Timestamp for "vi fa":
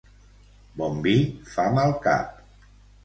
1.07-1.67